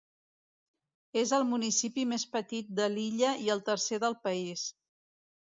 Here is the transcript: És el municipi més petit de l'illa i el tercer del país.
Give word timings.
És 1.23 1.33
el 1.37 1.45
municipi 1.49 2.05
més 2.13 2.25
petit 2.37 2.73
de 2.81 2.89
l'illa 2.95 3.35
i 3.45 3.53
el 3.57 3.63
tercer 3.69 4.01
del 4.07 4.19
país. 4.27 4.67